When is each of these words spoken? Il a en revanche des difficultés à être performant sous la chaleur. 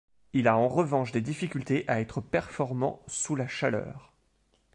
Il 0.33 0.47
a 0.47 0.57
en 0.57 0.67
revanche 0.67 1.11
des 1.11 1.21
difficultés 1.21 1.83
à 1.87 2.01
être 2.01 2.21
performant 2.21 3.03
sous 3.05 3.35
la 3.35 3.47
chaleur. 3.47 4.11